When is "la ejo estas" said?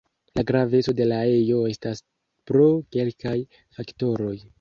1.09-2.01